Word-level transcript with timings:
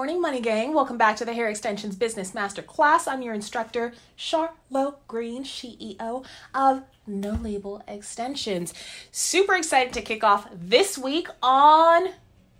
morning, 0.00 0.22
Money 0.22 0.40
Gang. 0.40 0.72
Welcome 0.72 0.96
back 0.96 1.16
to 1.16 1.26
the 1.26 1.34
Hair 1.34 1.50
Extensions 1.50 1.94
Business 1.94 2.32
Master 2.32 2.62
Class. 2.62 3.06
I'm 3.06 3.20
your 3.20 3.34
instructor, 3.34 3.92
Charlo 4.16 4.94
Greene, 5.06 5.44
CEO 5.44 6.24
of 6.54 6.84
No 7.06 7.32
Label 7.32 7.82
Extensions. 7.86 8.72
Super 9.12 9.56
excited 9.56 9.92
to 9.92 10.00
kick 10.00 10.24
off 10.24 10.48
this 10.54 10.96
week 10.96 11.28
on 11.42 12.14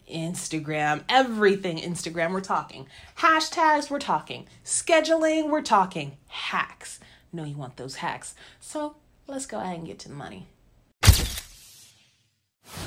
Instagram. 0.07 1.03
Everything 1.09 1.79
Instagram. 1.79 2.33
We're 2.33 2.43
talking 2.43 2.87
hashtags, 3.17 3.89
we're 3.89 4.01
talking 4.01 4.47
scheduling, 4.63 5.49
we're 5.49 5.63
talking 5.63 6.19
hacks. 6.27 7.01
Know 7.33 7.45
you 7.45 7.57
want 7.57 7.79
those 7.79 7.97
hacks. 7.97 8.35
So 8.61 8.97
let's 9.27 9.47
go 9.47 9.61
ahead 9.61 9.79
and 9.79 9.87
get 9.87 9.99
to 10.01 10.11
the 10.11 10.15
money. 10.15 10.47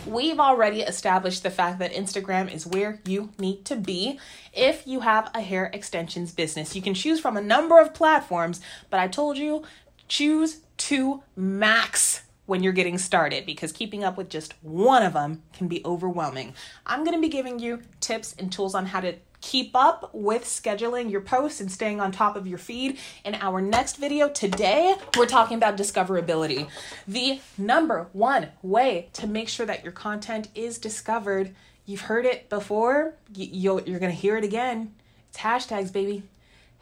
We've 0.05 0.39
already 0.39 0.81
established 0.81 1.43
the 1.43 1.52
fact 1.52 1.79
that 1.79 1.93
Instagram 1.93 2.54
is 2.54 2.68
where 2.68 3.00
you 3.05 3.29
need 3.38 3.65
to 3.65 3.75
be 3.75 4.20
if 4.54 4.86
you 4.86 5.02
have 5.02 5.32
a 5.33 5.41
hair 5.41 5.70
extensions 5.73 6.33
business. 6.33 6.75
You 6.75 6.82
can 6.82 6.93
choose 6.93 7.19
from 7.19 7.37
a 7.37 7.42
number 7.42 7.79
of 7.79 7.93
platforms, 7.93 8.61
but 8.89 9.00
I 9.00 9.07
told 9.07 9.37
you 9.37 9.64
choose 10.07 10.61
two 10.78 11.23
max 11.36 12.23
when 12.46 12.61
you're 12.61 12.73
getting 12.73 12.97
started 12.97 13.46
because 13.46 13.71
keeping 13.71 14.04
up 14.04 14.18
with 14.18 14.29
just 14.29 14.54
one 14.61 15.04
of 15.04 15.14
them 15.14 15.42
can 15.54 15.68
be 15.68 15.82
overwhelming. 15.86 16.54
I'm 16.86 17.04
going 17.04 17.15
to 17.15 17.21
be 17.21 17.29
giving 17.29 17.59
you 17.59 17.81
tips 18.00 18.36
and 18.37 18.51
tools 18.51 18.75
on 18.75 18.87
how 18.87 19.00
to 19.00 19.15
keep 19.43 19.75
up 19.75 20.10
with 20.14 20.46
scheduling 20.46 21.11
your 21.11 21.20
posts 21.20 21.60
and 21.60 21.70
staying 21.70 22.00
on 22.00 22.14
top 22.14 22.38
of 22.38 22.47
your 22.47 22.57
feed. 22.57 22.97
In 23.25 23.36
our 23.36 23.60
next 23.60 23.97
video 23.97 24.29
today, 24.29 24.96
we're 25.18 25.25
talking 25.25 25.57
about 25.57 25.75
discoverability. 25.75 26.70
The 27.10 27.42
number 27.57 28.07
one 28.14 28.51
way 28.61 29.10
to 29.14 29.28
make 29.28 29.50
sure 29.50 29.65
that 29.65 29.84
your 29.84 29.92
content 29.92 30.48
is 30.56 30.78
discovered. 30.78 31.54
You've 31.86 32.02
heard 32.02 32.25
it 32.25 32.48
before, 32.48 33.16
you, 33.36 33.78
are 33.80 33.81
going 33.81 34.00
to 34.00 34.11
hear 34.11 34.38
it 34.38 34.45
again. 34.45 34.95
It's 35.30 35.39
hashtags, 35.39 35.92
baby. 35.92 36.23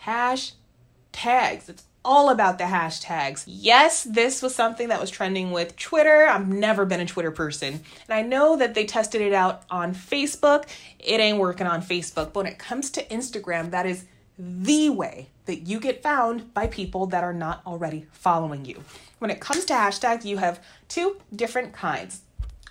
Hashtags. 0.05 1.67
It's 1.67 1.83
all 2.03 2.29
about 2.29 2.57
the 2.57 2.63
hashtags. 2.63 3.43
Yes, 3.45 4.03
this 4.03 4.41
was 4.41 4.55
something 4.55 4.87
that 4.87 4.99
was 4.99 5.11
trending 5.11 5.51
with 5.51 5.75
Twitter. 5.75 6.25
I've 6.25 6.47
never 6.47 6.85
been 6.85 6.99
a 6.99 7.05
Twitter 7.05 7.31
person. 7.31 7.73
And 7.73 8.09
I 8.09 8.21
know 8.21 8.57
that 8.57 8.73
they 8.73 8.85
tested 8.85 9.21
it 9.21 9.33
out 9.33 9.63
on 9.69 9.93
Facebook. 9.93 10.65
It 10.99 11.19
ain't 11.19 11.37
working 11.37 11.67
on 11.67 11.81
Facebook. 11.81 12.33
But 12.33 12.35
when 12.35 12.47
it 12.47 12.57
comes 12.57 12.89
to 12.91 13.05
Instagram, 13.05 13.71
that 13.71 13.85
is 13.85 14.05
the 14.37 14.89
way 14.89 15.29
that 15.45 15.67
you 15.67 15.79
get 15.79 16.01
found 16.01 16.53
by 16.53 16.65
people 16.65 17.05
that 17.07 17.23
are 17.23 17.33
not 17.33 17.61
already 17.65 18.07
following 18.11 18.65
you. 18.65 18.83
When 19.19 19.29
it 19.29 19.39
comes 19.39 19.65
to 19.65 19.73
hashtags, 19.73 20.25
you 20.25 20.37
have 20.37 20.63
two 20.87 21.17
different 21.35 21.73
kinds. 21.73 22.21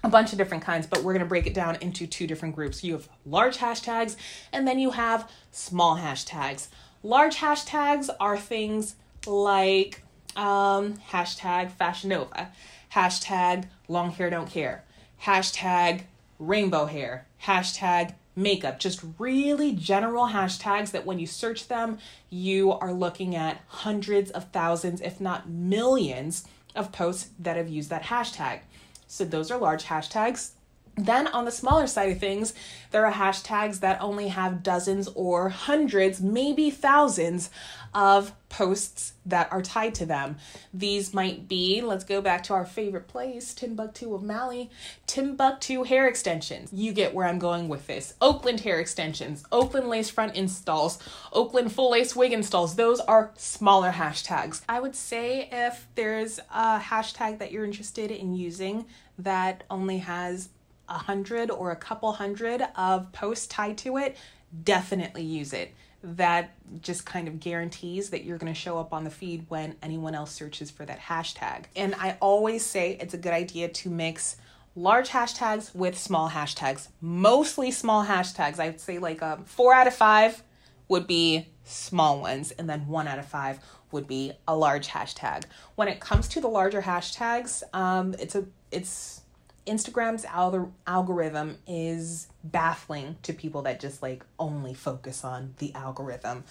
A 0.03 0.09
bunch 0.09 0.33
of 0.33 0.39
different 0.39 0.65
kinds, 0.65 0.87
but 0.87 1.03
we're 1.03 1.13
going 1.13 1.21
to 1.21 1.29
break 1.29 1.47
it 1.47 1.53
down 1.55 1.77
into 1.83 2.07
two 2.07 2.27
different 2.27 2.55
groups. 2.55 2.83
You 2.83 2.95
have 2.95 3.09
large 3.27 3.59
hashtags 3.59 4.17
and 4.51 4.67
then 4.67 4.79
you 4.79 4.93
have 4.93 5.31
small 5.53 5.99
hashtags. 5.99 6.69
Large 7.03 7.37
hashtags 7.37 8.09
are 8.19 8.39
things 8.39 8.97
like 9.27 10.03
um, 10.37 10.95
hashtag 11.11 11.73
Fashion 11.73 12.11
Nova, 12.11 12.51
hashtag 12.95 13.67
long 13.89 14.11
hair 14.11 14.31
don't 14.31 14.51
care, 14.51 14.85
hashtag 15.23 16.03
rainbow 16.39 16.87
hair, 16.87 17.27
hashtag 17.45 18.15
makeup. 18.37 18.79
Just 18.79 19.05
really 19.19 19.73
general 19.73 20.29
hashtags 20.29 20.93
that 20.93 21.05
when 21.05 21.19
you 21.19 21.27
search 21.27 21.69
them, 21.69 21.99
you 22.31 22.73
are 22.73 22.93
looking 22.93 23.37
at 23.37 23.61
hundreds 23.69 24.31
of 24.31 24.51
thousands, 24.51 25.01
if 25.01 25.21
not 25.21 25.49
millions, 25.49 26.47
of 26.75 26.93
posts 26.93 27.31
that 27.39 27.57
have 27.57 27.69
used 27.69 27.91
that 27.91 28.05
hashtag. 28.05 28.61
So 29.07 29.25
those 29.25 29.51
are 29.51 29.59
large 29.59 29.85
hashtags. 29.85 30.53
Then, 31.01 31.29
on 31.29 31.47
the 31.47 31.51
smaller 31.51 31.87
side 31.87 32.11
of 32.11 32.19
things, 32.19 32.53
there 32.91 33.07
are 33.07 33.13
hashtags 33.13 33.81
that 33.81 34.03
only 34.03 34.29
have 34.29 34.63
dozens 34.63 35.09
or 35.09 35.49
hundreds, 35.49 36.21
maybe 36.21 36.71
thousands 36.71 37.49
of 37.95 38.33
posts 38.51 39.15
that 39.25 39.51
are 39.51 39.63
tied 39.63 39.95
to 39.95 40.05
them. 40.05 40.37
These 40.75 41.15
might 41.15 41.49
be, 41.49 41.81
let's 41.81 42.05
go 42.05 42.21
back 42.21 42.43
to 42.45 42.55
our 42.55 42.67
favorite 42.67 43.09
place, 43.09 43.55
Timbuktu 43.55 44.15
of 44.15 44.23
Mali, 44.23 44.71
Timbuktu 45.07 45.85
hair 45.85 46.07
extensions. 46.07 46.71
You 46.73 46.93
get 46.93 47.15
where 47.15 47.27
I'm 47.27 47.39
going 47.39 47.69
with 47.69 47.87
this. 47.87 48.15
Oakland 48.21 48.61
hair 48.61 48.79
extensions, 48.79 49.45
Oakland 49.51 49.89
lace 49.89 50.11
front 50.11 50.37
installs, 50.37 50.99
Oakland 51.33 51.73
full 51.73 51.93
lace 51.93 52.15
wig 52.15 52.33
installs. 52.33 52.77
Those 52.77 53.01
are 53.01 53.31
smaller 53.37 53.93
hashtags. 53.93 54.61
I 54.69 54.81
would 54.81 54.95
say 54.95 55.49
if 55.51 55.87
there's 55.95 56.39
a 56.55 56.79
hashtag 56.79 57.39
that 57.39 57.53
you're 57.53 57.65
interested 57.65 58.11
in 58.11 58.35
using 58.35 58.85
that 59.19 59.65
only 59.71 59.99
has 59.99 60.51
a 60.91 60.99
hundred 60.99 61.51
or 61.51 61.71
a 61.71 61.77
couple 61.77 62.13
hundred 62.13 62.63
of 62.77 63.11
posts 63.13 63.47
tied 63.47 63.79
to 63.79 63.97
it, 63.97 64.17
definitely 64.65 65.23
use 65.23 65.53
it. 65.53 65.73
That 66.03 66.55
just 66.81 67.05
kind 67.05 67.29
of 67.29 67.41
guarantees 67.41 68.11
that 68.11 68.25
you're 68.25 68.39
going 68.39 68.53
to 68.53 68.59
show 68.59 68.79
up 68.79 68.93
on 68.93 69.05
the 69.05 69.11
feed 69.11 69.47
when 69.49 69.77
anyone 69.83 70.15
else 70.15 70.33
searches 70.33 70.71
for 70.71 70.85
that 70.87 70.99
hashtag. 70.99 71.67
And 71.77 71.95
I 71.95 72.17
always 72.21 72.65
say 72.65 72.99
it's 73.01 73.15
a 73.15 73.19
good 73.19 73.33
idea 73.33 73.69
to 73.69 73.91
mix 73.91 74.37
large 74.75 75.11
hashtags 75.11 75.75
with 75.75 75.99
small 75.99 76.31
hashtags, 76.31 76.89
mostly 77.01 77.71
small 77.71 78.05
hashtags. 78.05 78.59
I'd 78.59 78.81
say 78.81 78.99
like 78.99 79.23
um, 79.23 79.45
four 79.45 79.75
out 79.75 79.87
of 79.87 79.95
five 79.95 80.43
would 80.89 81.07
be 81.07 81.49
small 81.65 82.21
ones, 82.21 82.51
and 82.53 82.69
then 82.69 82.89
one 82.89 83.07
out 83.07 83.19
of 83.19 83.27
five 83.27 83.61
would 83.93 84.07
be 84.07 84.33
a 84.49 84.57
large 84.57 84.89
hashtag. 84.89 85.45
When 85.75 85.89
it 85.89 86.01
comes 86.01 86.29
to 86.29 86.41
the 86.41 86.49
larger 86.49 86.83
hashtags, 86.83 87.63
um, 87.75 88.15
it's 88.19 88.35
a 88.35 88.47
it's 88.71 89.23
Instagram's 89.67 90.25
al- 90.25 90.73
algorithm 90.87 91.59
is 91.67 92.29
baffling 92.43 93.17
to 93.23 93.33
people 93.33 93.63
that 93.63 93.81
just 93.81 94.03
like 94.03 94.25
only 94.39 94.75
focus 94.75 95.25
on 95.25 95.55
the 95.59 95.75
algorithm. 95.75 96.45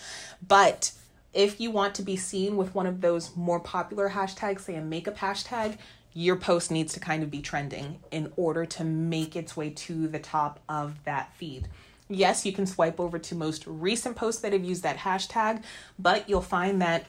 But 0.46 0.92
if 1.34 1.60
you 1.60 1.72
want 1.72 1.96
to 1.96 2.02
be 2.02 2.16
seen 2.16 2.58
with 2.58 2.74
one 2.74 2.88
of 2.88 3.02
those 3.02 3.36
more 3.36 3.60
popular 3.60 4.10
hashtags, 4.10 4.62
say 4.62 4.76
a 4.76 4.82
makeup 4.82 5.18
hashtag, 5.18 5.78
your 6.14 6.36
post 6.36 6.72
needs 6.72 6.94
to 6.94 7.00
kind 7.00 7.22
of 7.22 7.30
be 7.30 7.42
trending 7.42 8.00
in 8.12 8.32
order 8.36 8.66
to 8.66 8.84
make 8.84 9.36
its 9.36 9.56
way 9.56 9.70
to 9.70 10.08
the 10.08 10.20
top 10.20 10.60
of 10.68 11.04
that 11.06 11.34
feed. 11.36 11.68
Yes, 12.10 12.46
you 12.46 12.52
can 12.52 12.66
swipe 12.66 13.00
over 13.00 13.20
to 13.20 13.36
most 13.36 13.64
recent 13.68 14.16
posts 14.16 14.42
that 14.42 14.54
have 14.54 14.64
used 14.64 14.82
that 14.82 14.98
hashtag, 14.98 15.62
but 16.00 16.28
you'll 16.28 16.42
find 16.42 16.82
that 16.82 17.06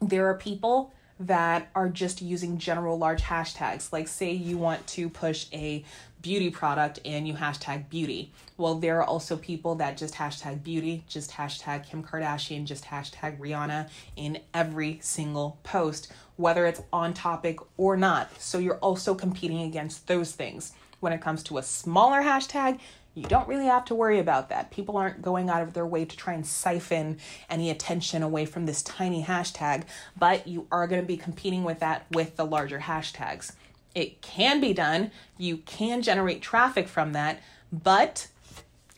there 0.00 0.26
are 0.28 0.34
people 0.34 0.92
that 1.20 1.68
are 1.74 1.88
just 1.88 2.20
using 2.20 2.58
general 2.58 2.98
large 2.98 3.22
hashtags. 3.22 3.92
Like, 3.92 4.08
say 4.08 4.32
you 4.32 4.58
want 4.58 4.86
to 4.88 5.08
push 5.08 5.46
a 5.52 5.84
beauty 6.22 6.50
product 6.50 6.98
and 7.04 7.28
you 7.28 7.34
hashtag 7.34 7.88
beauty. 7.90 8.32
Well, 8.56 8.76
there 8.76 8.98
are 8.98 9.04
also 9.04 9.36
people 9.36 9.74
that 9.76 9.98
just 9.98 10.14
hashtag 10.14 10.62
beauty, 10.62 11.04
just 11.06 11.32
hashtag 11.32 11.86
Kim 11.86 12.02
Kardashian, 12.02 12.64
just 12.64 12.84
hashtag 12.86 13.38
Rihanna 13.38 13.90
in 14.16 14.40
every 14.54 14.98
single 15.02 15.58
post, 15.62 16.10
whether 16.36 16.66
it's 16.66 16.80
on 16.92 17.12
topic 17.12 17.58
or 17.76 17.96
not. 17.96 18.30
So 18.40 18.58
you're 18.58 18.78
also 18.78 19.14
competing 19.14 19.60
against 19.60 20.06
those 20.06 20.32
things. 20.32 20.72
When 21.00 21.12
it 21.12 21.20
comes 21.20 21.42
to 21.44 21.58
a 21.58 21.62
smaller 21.62 22.22
hashtag, 22.22 22.80
you 23.14 23.24
don't 23.24 23.48
really 23.48 23.66
have 23.66 23.84
to 23.86 23.94
worry 23.94 24.18
about 24.18 24.48
that. 24.48 24.70
People 24.70 24.96
aren't 24.96 25.22
going 25.22 25.48
out 25.48 25.62
of 25.62 25.72
their 25.72 25.86
way 25.86 26.04
to 26.04 26.16
try 26.16 26.32
and 26.32 26.46
siphon 26.46 27.18
any 27.48 27.70
attention 27.70 28.22
away 28.22 28.44
from 28.44 28.66
this 28.66 28.82
tiny 28.82 29.22
hashtag, 29.22 29.84
but 30.18 30.48
you 30.48 30.66
are 30.72 30.86
going 30.86 31.00
to 31.00 31.06
be 31.06 31.16
competing 31.16 31.62
with 31.62 31.78
that 31.78 32.06
with 32.10 32.36
the 32.36 32.44
larger 32.44 32.80
hashtags. 32.80 33.52
It 33.94 34.20
can 34.20 34.60
be 34.60 34.72
done, 34.72 35.12
you 35.38 35.58
can 35.58 36.02
generate 36.02 36.42
traffic 36.42 36.88
from 36.88 37.12
that, 37.12 37.40
but 37.72 38.26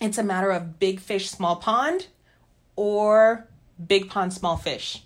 it's 0.00 0.18
a 0.18 0.22
matter 0.22 0.50
of 0.50 0.78
big 0.78 1.00
fish, 1.00 1.28
small 1.28 1.56
pond, 1.56 2.06
or 2.74 3.46
big 3.86 4.08
pond, 4.08 4.32
small 4.32 4.56
fish. 4.56 5.02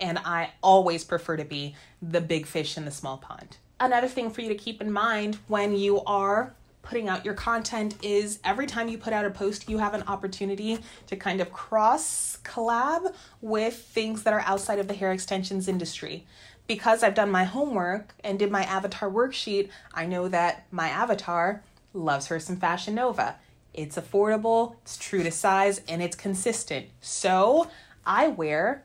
And 0.00 0.18
I 0.18 0.52
always 0.62 1.04
prefer 1.04 1.36
to 1.36 1.44
be 1.44 1.76
the 2.02 2.20
big 2.20 2.46
fish 2.46 2.76
in 2.76 2.84
the 2.84 2.90
small 2.90 3.18
pond. 3.18 3.58
Another 3.78 4.08
thing 4.08 4.30
for 4.30 4.40
you 4.40 4.48
to 4.48 4.54
keep 4.54 4.80
in 4.80 4.90
mind 4.90 5.38
when 5.46 5.76
you 5.76 6.02
are 6.02 6.54
putting 6.82 7.08
out 7.08 7.24
your 7.24 7.34
content 7.34 7.96
is 8.02 8.38
every 8.44 8.66
time 8.66 8.88
you 8.88 8.98
put 8.98 9.12
out 9.12 9.24
a 9.24 9.30
post, 9.30 9.68
you 9.68 9.78
have 9.78 9.94
an 9.94 10.02
opportunity 10.06 10.78
to 11.06 11.16
kind 11.16 11.40
of 11.40 11.52
cross 11.52 12.38
collab 12.44 13.14
with 13.40 13.74
things 13.74 14.22
that 14.22 14.32
are 14.32 14.40
outside 14.40 14.78
of 14.78 14.88
the 14.88 14.94
hair 14.94 15.12
extensions 15.12 15.68
industry. 15.68 16.26
Because 16.66 17.02
I've 17.02 17.14
done 17.14 17.30
my 17.30 17.44
homework 17.44 18.14
and 18.22 18.38
did 18.38 18.50
my 18.50 18.62
avatar 18.62 19.10
worksheet, 19.10 19.70
I 19.92 20.06
know 20.06 20.28
that 20.28 20.66
my 20.70 20.88
avatar 20.88 21.62
loves 21.92 22.28
her 22.28 22.38
some 22.38 22.56
Fashion 22.56 22.94
Nova. 22.94 23.36
It's 23.74 23.96
affordable, 23.96 24.76
it's 24.82 24.96
true 24.96 25.22
to 25.22 25.30
size, 25.30 25.80
and 25.88 26.02
it's 26.02 26.16
consistent. 26.16 26.86
So 27.00 27.68
I 28.06 28.28
wear 28.28 28.84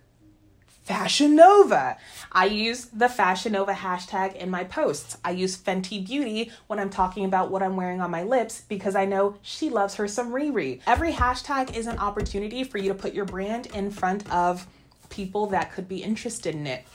Fashion 0.86 1.36
Nova. 1.36 1.98
I 2.32 2.46
use 2.46 2.86
the 2.86 3.10
Fashion 3.10 3.54
Nova 3.54 3.74
hashtag 3.74 4.36
in 4.36 4.52
my 4.52 4.64
posts. 4.64 5.18
I 5.26 5.32
use 5.32 5.58
Fenty 5.58 6.06
Beauty 6.06 6.52
when 6.68 6.78
I'm 6.78 6.92
talking 6.92 7.26
about 7.26 7.50
what 7.50 7.64
I'm 7.64 7.76
wearing 7.76 8.02
on 8.02 8.12
my 8.12 8.22
lips 8.22 8.62
because 8.70 8.96
I 8.96 9.06
know 9.06 9.36
she 9.42 9.72
loves 9.72 9.96
her 9.96 10.08
some 10.08 10.32
Riri. 10.32 10.82
Every 10.86 11.12
hashtag 11.12 11.76
is 11.76 11.88
an 11.88 11.98
opportunity 11.98 12.64
for 12.64 12.78
you 12.78 12.90
to 12.90 12.94
put 12.94 13.16
your 13.16 13.26
brand 13.26 13.66
in 13.74 13.90
front 13.90 14.32
of 14.32 14.68
people 15.10 15.48
that 15.48 15.74
could 15.74 15.88
be 15.88 16.04
interested 16.04 16.54
in 16.54 16.68
it. 16.68 16.86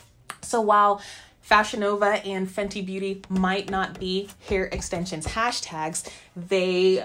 So 0.40 0.60
while 0.60 1.02
Fashion 1.42 1.80
Nova 1.80 2.24
and 2.24 2.48
Fenty 2.48 2.86
Beauty 2.86 3.22
might 3.28 3.70
not 3.70 3.98
be 3.98 4.28
hair 4.48 4.66
extensions 4.66 5.26
hashtags, 5.26 6.08
they 6.36 7.04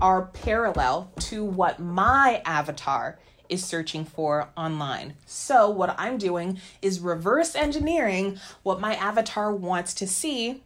are 0.00 0.22
parallel 0.26 1.10
to 1.18 1.42
what 1.42 1.80
my 1.80 2.42
avatar 2.44 3.18
is 3.48 3.64
searching 3.64 4.04
for 4.04 4.48
online. 4.56 5.14
So, 5.26 5.68
what 5.70 5.94
I'm 5.98 6.18
doing 6.18 6.60
is 6.82 7.00
reverse 7.00 7.54
engineering 7.54 8.38
what 8.62 8.80
my 8.80 8.94
avatar 8.94 9.54
wants 9.54 9.94
to 9.94 10.06
see 10.06 10.62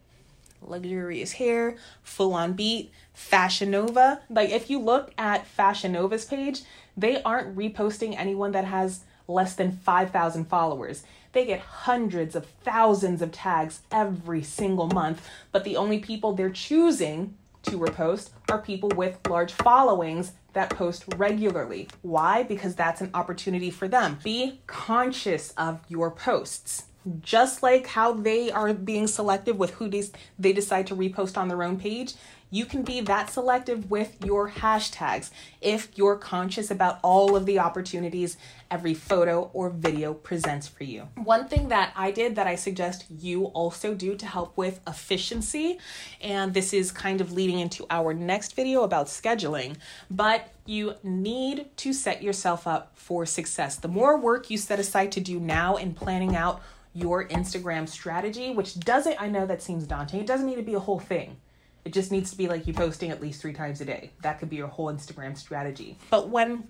luxurious 0.63 1.33
hair, 1.33 1.77
full 2.03 2.35
on 2.35 2.53
beat, 2.53 2.91
Fashion 3.15 3.71
Nova. 3.71 4.21
Like, 4.29 4.51
if 4.51 4.71
you 4.71 4.79
look 4.79 5.13
at 5.19 5.47
Fashion 5.47 5.93
Nova's 5.93 6.25
page, 6.25 6.63
they 6.97 7.23
aren't 7.23 7.57
reposting 7.57 8.15
anyone 8.17 8.53
that 8.53 8.65
has 8.65 9.01
less 9.29 9.55
than 9.55 9.73
5,000 9.73 10.47
followers. 10.47 11.05
They 11.33 11.47
get 11.47 11.61
hundreds 11.61 12.35
of 12.35 12.47
thousands 12.65 13.23
of 13.23 13.31
tags 13.31 13.81
every 13.93 14.43
single 14.43 14.89
month, 14.89 15.27
but 15.53 15.65
the 15.65 15.77
only 15.77 16.01
people 16.01 16.33
they're 16.33 16.51
choosing 16.51 17.37
to 17.63 17.79
repost 17.79 18.31
are 18.51 18.59
people 18.59 18.89
with 18.91 19.19
large 19.29 19.53
followings 19.53 20.33
that 20.53 20.71
post 20.71 21.05
regularly. 21.17 21.89
Why? 22.03 22.43
Because 22.43 22.75
that's 22.75 23.01
an 23.01 23.11
opportunity 23.15 23.71
for 23.71 23.89
them. 23.89 24.19
Be 24.23 24.61
conscious 24.67 25.53
of 25.57 25.81
your 25.89 26.11
posts. 26.11 26.85
Just 27.21 27.63
like 27.63 27.87
how 27.87 28.13
they 28.13 28.51
are 28.51 28.75
being 28.75 29.07
selective 29.07 29.57
with 29.57 29.71
who 29.73 29.89
they, 29.89 30.05
they 30.39 30.53
decide 30.53 30.87
to 30.89 30.97
repost 30.97 31.39
on 31.39 31.49
their 31.49 31.63
own 31.63 31.79
page, 31.79 32.15
you 32.51 32.67
can 32.67 32.83
be 32.83 33.01
that 33.01 33.31
selective 33.31 33.91
with 33.91 34.17
your 34.25 34.51
hashtags 34.51 35.31
if 35.61 35.89
you're 35.97 36.17
conscious 36.17 36.71
about 36.71 36.99
all 37.03 37.37
of 37.37 37.47
the 37.47 37.61
opportunities 37.61 38.37
every 38.71 38.93
photo 38.93 39.51
or 39.53 39.71
video 39.71 40.13
presents 40.13 40.67
for 40.67 40.85
you. 40.85 41.09
One 41.15 41.47
thing 41.47 41.69
that 41.69 41.93
I 41.97 42.11
did 42.11 42.35
that 42.37 42.47
I 42.47 42.57
suggest 42.57 43.07
you 43.09 43.47
also 43.47 43.95
do 43.95 44.17
to 44.17 44.27
help 44.27 44.57
with 44.57 44.81
efficiency, 44.87 45.79
and 46.21 46.53
this 46.53 46.73
is 46.73 46.91
kind 46.91 47.21
of 47.21 47.33
leading 47.33 47.61
into 47.61 47.87
our 47.89 48.13
next 48.13 48.57
video 48.57 48.83
about 48.83 49.07
scheduling, 49.07 49.77
but 50.11 50.49
you 50.67 50.95
need 51.03 51.77
to 51.79 51.93
set 51.93 52.23
yourself 52.23 52.67
up 52.67 52.93
for 52.95 53.25
success. 53.27 53.77
The 53.77 53.89
more 53.89 54.19
work 54.19 54.51
you 54.51 54.59
set 54.59 54.81
aside 54.81 55.13
to 55.13 55.21
do 55.21 55.39
now 55.39 55.77
in 55.77 55.95
planning 55.95 56.37
out 56.37 56.61
your 56.95 57.29
Instagram 57.29 57.89
strategy, 57.89 58.53
which 58.53 58.79
doesn't, 58.81 59.21
I 59.21 59.29
know 59.29 59.47
that 59.47 59.63
seems 59.63 59.87
daunting, 59.87 60.21
it 60.21 60.27
doesn't 60.27 60.47
need 60.47 60.57
to 60.57 60.63
be 60.63 60.75
a 60.75 60.81
whole 60.81 60.99
thing 60.99 61.37
it 61.85 61.93
just 61.93 62.13
needs 62.13 62.31
to 62.31 62.37
be 62.37 62.49
like 62.49 62.67
you 62.67 62.75
posting 62.75 63.11
at 63.11 63.21
least 63.21 63.41
three 63.41 63.53
times 63.53 63.81
a 63.81 63.85
day. 63.85 64.11
That 64.23 64.39
could 64.39 64.51
be 64.51 64.57
your 64.57 64.69
whole 64.69 64.93
Instagram 64.93 65.37
strategy. 65.37 65.97
But 66.11 66.29
when 66.29 66.69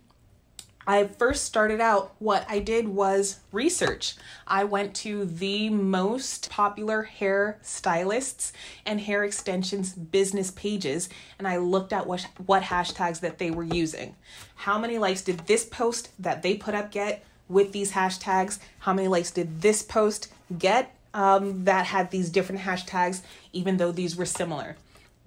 I 0.87 1.05
first 1.05 1.45
started 1.45 1.81
out, 1.81 2.15
what 2.21 2.47
I 2.49 2.59
did 2.61 2.89
was 2.89 3.41
research. 3.53 4.17
I 4.47 4.65
went 4.65 4.95
to 4.97 5.25
the 5.25 5.69
most 5.69 6.49
popular 6.51 7.03
hair 7.03 7.59
stylists 7.61 8.53
and 8.87 9.01
hair 9.01 9.25
extensions 9.25 9.93
business 9.93 10.51
pages 10.53 11.09
and 11.39 11.47
I 11.47 11.59
looked 11.59 11.93
at 11.93 12.07
what 12.07 12.27
what 12.47 12.63
hashtags 12.63 13.21
that 13.21 13.39
they 13.39 13.51
were 13.51 13.65
using. 13.65 14.17
How 14.55 14.79
many 14.79 14.99
likes 14.99 15.23
did 15.23 15.41
this 15.41 15.65
post 15.65 16.11
that 16.19 16.43
they 16.43 16.57
put 16.57 16.75
up 16.75 16.91
get 16.91 17.25
with 17.50 17.73
these 17.73 17.93
hashtags? 17.93 18.58
How 18.81 18.94
many 18.94 19.08
likes 19.08 19.31
did 19.31 19.61
this 19.61 19.82
post 19.82 20.32
get 20.58 20.94
um, 21.12 21.64
that 21.64 21.87
had 21.87 22.11
these 22.11 22.31
different 22.31 22.62
hashtags, 22.62 23.23
even 23.52 23.76
though 23.76 23.93
these 23.93 24.17
were 24.17 24.26
similar? 24.26 24.76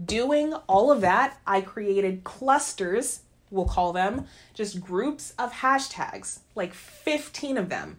Doing 0.03 0.53
all 0.67 0.91
of 0.91 1.01
that, 1.01 1.37
I 1.45 1.61
created 1.61 2.23
clusters, 2.23 3.21
we'll 3.51 3.65
call 3.65 3.93
them, 3.93 4.25
just 4.53 4.81
groups 4.81 5.33
of 5.37 5.51
hashtags, 5.53 6.39
like 6.55 6.73
15 6.73 7.57
of 7.57 7.69
them 7.69 7.97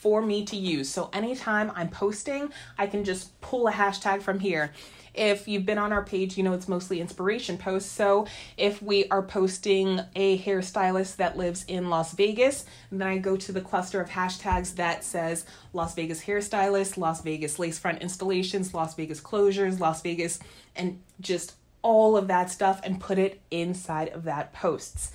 for 0.00 0.22
me 0.22 0.44
to 0.46 0.56
use. 0.56 0.88
So 0.88 1.10
anytime 1.12 1.70
I'm 1.74 1.88
posting, 1.88 2.50
I 2.78 2.86
can 2.86 3.04
just 3.04 3.38
pull 3.42 3.68
a 3.68 3.72
hashtag 3.72 4.22
from 4.22 4.38
here. 4.38 4.72
If 5.12 5.46
you've 5.46 5.66
been 5.66 5.76
on 5.76 5.92
our 5.92 6.04
page, 6.04 6.38
you 6.38 6.42
know 6.42 6.54
it's 6.54 6.68
mostly 6.68 7.02
inspiration 7.02 7.58
posts. 7.58 7.90
So 7.90 8.26
if 8.56 8.80
we 8.80 9.06
are 9.08 9.22
posting 9.22 10.00
a 10.16 10.38
hairstylist 10.38 11.16
that 11.16 11.36
lives 11.36 11.64
in 11.68 11.90
Las 11.90 12.14
Vegas, 12.14 12.64
then 12.90 13.06
I 13.06 13.18
go 13.18 13.36
to 13.36 13.52
the 13.52 13.60
cluster 13.60 14.00
of 14.00 14.08
hashtags 14.08 14.76
that 14.76 15.04
says 15.04 15.44
Las 15.74 15.94
Vegas 15.94 16.22
hairstylist, 16.24 16.96
Las 16.96 17.20
Vegas 17.20 17.58
lace 17.58 17.78
front 17.78 18.00
installations, 18.00 18.72
Las 18.72 18.94
Vegas 18.94 19.20
closures, 19.20 19.80
Las 19.80 20.00
Vegas, 20.00 20.38
and 20.76 21.02
just 21.20 21.56
all 21.82 22.16
of 22.16 22.28
that 22.28 22.50
stuff 22.50 22.80
and 22.84 23.00
put 23.00 23.18
it 23.18 23.40
inside 23.50 24.08
of 24.10 24.24
that 24.24 24.52
posts 24.54 25.12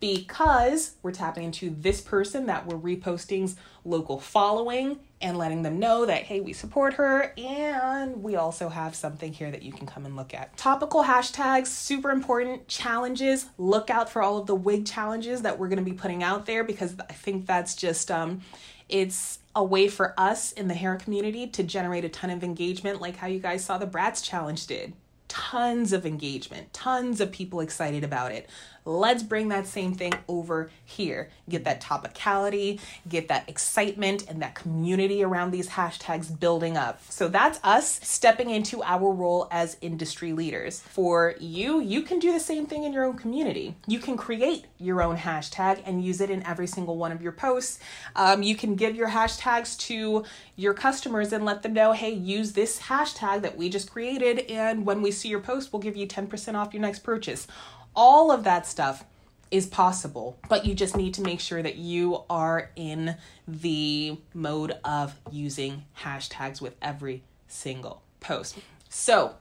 because 0.00 0.96
we're 1.02 1.12
tapping 1.12 1.44
into 1.44 1.70
this 1.70 2.00
person 2.00 2.46
that 2.46 2.66
we're 2.66 2.78
reposting's 2.78 3.56
local 3.84 4.20
following 4.20 4.98
and 5.20 5.36
letting 5.36 5.62
them 5.62 5.78
know 5.78 6.06
that 6.06 6.24
hey 6.24 6.40
we 6.40 6.52
support 6.52 6.94
her. 6.94 7.32
And 7.38 8.22
we 8.22 8.36
also 8.36 8.68
have 8.68 8.94
something 8.94 9.32
here 9.32 9.50
that 9.50 9.62
you 9.62 9.72
can 9.72 9.86
come 9.86 10.04
and 10.04 10.14
look 10.14 10.34
at. 10.34 10.56
Topical 10.56 11.02
hashtags 11.02 11.66
super 11.68 12.10
important 12.10 12.68
challenges. 12.68 13.46
Look 13.56 13.90
out 13.90 14.10
for 14.10 14.22
all 14.22 14.38
of 14.38 14.46
the 14.46 14.54
wig 14.54 14.86
challenges 14.86 15.42
that 15.42 15.58
we're 15.58 15.68
to 15.78 15.82
be 15.82 15.92
putting 15.92 16.22
out 16.22 16.46
there 16.46 16.64
because 16.64 16.94
i 17.08 17.12
think 17.12 17.46
that's 17.46 17.74
just 17.74 18.10
um 18.10 18.40
it's 18.88 19.38
a 19.54 19.62
way 19.62 19.88
for 19.88 20.14
us 20.18 20.52
in 20.52 20.68
the 20.68 20.74
hair 20.74 20.96
community 20.96 21.46
to 21.46 21.62
generate 21.62 22.04
a 22.04 22.08
ton 22.08 22.30
of 22.30 22.42
engagement 22.42 23.00
like 23.00 23.16
how 23.16 23.26
you 23.26 23.38
guys 23.38 23.64
saw 23.64 23.76
the 23.76 23.86
Bratz 23.86 24.24
challenge 24.24 24.66
did. 24.66 24.92
Tons 25.26 25.92
of 25.92 26.06
engagement, 26.06 26.72
tons 26.72 27.20
of 27.20 27.30
people 27.30 27.60
excited 27.60 28.02
about 28.02 28.32
it. 28.32 28.48
Let's 28.88 29.22
bring 29.22 29.48
that 29.48 29.66
same 29.66 29.92
thing 29.92 30.14
over 30.28 30.70
here. 30.82 31.28
Get 31.46 31.64
that 31.64 31.82
topicality, 31.82 32.80
get 33.06 33.28
that 33.28 33.46
excitement 33.46 34.24
and 34.30 34.40
that 34.40 34.54
community 34.54 35.22
around 35.22 35.50
these 35.50 35.68
hashtags 35.68 36.40
building 36.40 36.78
up. 36.78 37.02
So 37.10 37.28
that's 37.28 37.60
us 37.62 38.00
stepping 38.02 38.48
into 38.48 38.82
our 38.82 39.12
role 39.12 39.46
as 39.50 39.76
industry 39.82 40.32
leaders. 40.32 40.80
For 40.80 41.34
you, 41.38 41.82
you 41.82 42.00
can 42.00 42.18
do 42.18 42.32
the 42.32 42.40
same 42.40 42.64
thing 42.64 42.84
in 42.84 42.94
your 42.94 43.04
own 43.04 43.18
community. 43.18 43.76
You 43.86 43.98
can 43.98 44.16
create 44.16 44.64
your 44.78 45.02
own 45.02 45.18
hashtag 45.18 45.82
and 45.84 46.02
use 46.02 46.22
it 46.22 46.30
in 46.30 46.42
every 46.46 46.66
single 46.66 46.96
one 46.96 47.12
of 47.12 47.20
your 47.20 47.32
posts. 47.32 47.80
Um, 48.16 48.42
you 48.42 48.56
can 48.56 48.74
give 48.74 48.96
your 48.96 49.10
hashtags 49.10 49.78
to 49.80 50.24
your 50.56 50.72
customers 50.72 51.34
and 51.34 51.44
let 51.44 51.62
them 51.62 51.74
know, 51.74 51.92
hey, 51.92 52.10
use 52.10 52.52
this 52.52 52.80
hashtag 52.80 53.42
that 53.42 53.58
we 53.58 53.68
just 53.68 53.90
created, 53.90 54.50
and 54.50 54.86
when 54.86 55.02
we 55.02 55.10
see 55.10 55.28
your 55.28 55.40
post, 55.40 55.74
we'll 55.74 55.82
give 55.82 55.96
you 55.96 56.06
10% 56.06 56.54
off 56.54 56.72
your 56.72 56.80
next 56.80 57.00
purchase 57.00 57.46
all 57.94 58.30
of 58.30 58.44
that 58.44 58.66
stuff 58.66 59.04
is 59.50 59.66
possible, 59.66 60.38
but 60.48 60.66
you 60.66 60.74
just 60.74 60.96
need 60.96 61.14
to 61.14 61.22
make 61.22 61.40
sure 61.40 61.62
that 61.62 61.76
you 61.76 62.22
are 62.28 62.70
in 62.76 63.16
the 63.46 64.18
mode 64.34 64.76
of 64.84 65.14
using 65.30 65.84
hashtags 66.00 66.60
with 66.60 66.74
every 66.82 67.22
single 67.46 68.02
post. 68.20 68.58
So, 68.88 69.36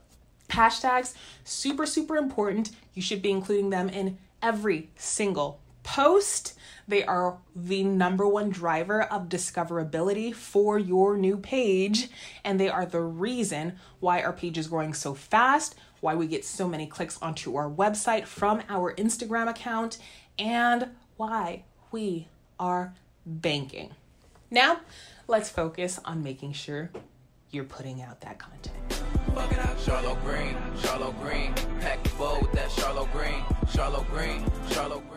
hashtags 0.50 1.14
super 1.44 1.86
super 1.86 2.16
important. 2.16 2.72
You 2.94 3.02
should 3.02 3.22
be 3.22 3.32
including 3.32 3.70
them 3.70 3.90
in 3.90 4.18
every 4.42 4.90
single 4.96 5.60
post. 5.84 6.54
They 6.88 7.04
are 7.04 7.38
the 7.56 7.84
number 7.84 8.28
one 8.28 8.50
driver 8.50 9.04
of 9.04 9.30
discoverability 9.30 10.34
for 10.34 10.80
your 10.80 11.18
new 11.18 11.38
page, 11.38 12.10
and 12.46 12.60
they 12.60 12.70
are 12.70 12.86
the 12.86 13.02
reason 13.02 13.78
why 14.00 14.22
our 14.22 14.34
page 14.34 14.58
is 14.58 14.68
growing 14.68 14.94
so 14.94 15.14
fast, 15.14 15.76
why 16.02 16.16
we 16.16 16.28
get 16.28 16.46
so 16.46 16.68
many 16.68 16.88
clicks 16.88 17.18
onto 17.22 17.56
our 17.56 17.70
website 17.70 18.26
from 18.26 18.62
our 18.70 18.94
Instagram 18.96 19.50
account, 19.50 19.98
and 20.38 20.90
why 21.18 21.64
we 21.92 22.28
are 22.60 22.94
banking. 23.26 23.92
Now, 24.50 24.82
let's 25.28 25.50
focus 25.50 26.00
on 26.06 26.24
making 26.24 26.54
sure 26.54 26.92
you're 27.52 27.64
putting 27.64 28.02
out 28.02 28.22
that 28.22 28.40
content. 28.40 29.04
Charlo 29.78 30.22
Greene, 30.24 30.58
Charlo 30.78 31.18
Greene, 31.22 31.54
pack 31.80 32.04
that 32.54 32.70
Charlo 32.70 33.12
Greene, 33.12 33.44
Charlo 33.68 34.08
Greene, 34.10 34.44
Charlo 34.70 35.02
Greene. 35.10 35.17